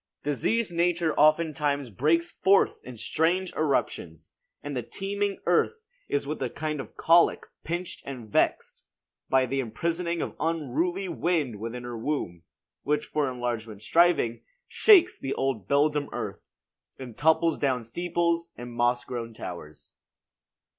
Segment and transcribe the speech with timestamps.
[0.23, 6.49] "Diseased Nature oftentimes breaks forth In strange eruptions: and the teeming earth Is with a
[6.49, 8.83] kind of colic pinched and vexed
[9.29, 12.41] By the imprisoning of unruly wind Within her womb;
[12.81, 16.41] which for enlargement striving, Shakes the old beldam earth,
[16.97, 19.93] and topples down Steeples and moss grown towers."